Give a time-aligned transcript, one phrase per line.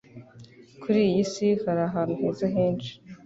[0.81, 2.91] Kuri iyi si hari ahantu heza henshi